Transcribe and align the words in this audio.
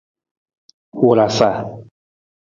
Wurasa. 1.03 1.49